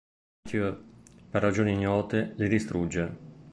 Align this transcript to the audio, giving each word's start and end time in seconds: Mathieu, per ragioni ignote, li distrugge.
Mathieu, 0.41 0.77
per 1.29 1.43
ragioni 1.43 1.73
ignote, 1.73 2.33
li 2.37 2.49
distrugge. 2.49 3.17